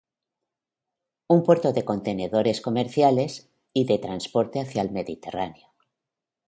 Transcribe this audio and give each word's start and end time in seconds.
Un 1.27 1.43
puerto 1.43 1.73
de 1.73 1.85
contenedores 1.85 2.59
comerciales 2.59 3.51
y 3.71 3.85
de 3.85 3.99
transporte 3.99 4.59
hacia 4.59 4.81
el 4.81 4.89
Mediterráneo. 4.89 5.75